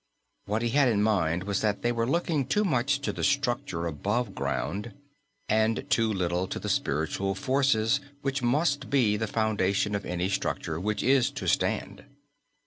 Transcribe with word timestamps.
What 0.45 0.63
he 0.63 0.69
had 0.69 0.87
in 0.87 1.03
mind 1.03 1.43
was 1.43 1.61
that 1.61 1.83
they 1.83 1.91
were 1.91 2.07
looking 2.09 2.47
too 2.47 2.63
much 2.63 3.01
to 3.01 3.13
the 3.13 3.23
structure 3.23 3.85
above 3.85 4.33
ground, 4.33 4.93
and 5.47 5.87
too 5.91 6.11
little 6.11 6.47
to 6.47 6.57
the 6.57 6.69
spiritual 6.69 7.35
forces 7.35 7.99
which 8.23 8.41
must 8.41 8.89
be 8.89 9.15
the 9.15 9.27
foundation 9.27 9.93
of 9.93 10.03
any 10.03 10.27
structure 10.27 10.79
which 10.79 11.03
is 11.03 11.29
to 11.37 11.47
stand. 11.47 12.03